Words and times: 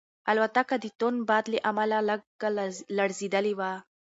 الوتکه 0.31 0.75
د 0.79 0.85
توند 0.99 1.19
باد 1.29 1.45
له 1.53 1.59
امله 1.69 1.97
لږه 2.09 2.49
لړزېدلې 2.97 3.53
وه. 3.59 3.71